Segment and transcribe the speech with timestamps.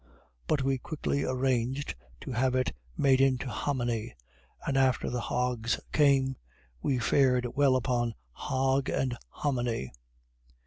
[0.47, 4.15] But we quickly arranged to have it made into hommony,
[4.65, 6.37] and after the hogs came,
[6.81, 9.91] we fared well upon "hog and hommony."